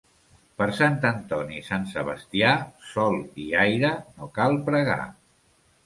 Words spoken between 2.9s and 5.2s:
sol i aire no cal pregar.